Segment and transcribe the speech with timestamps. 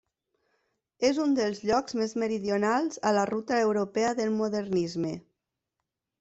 [1.09, 5.15] És un dels llocs més meridionals a la ruta europea del modernisme.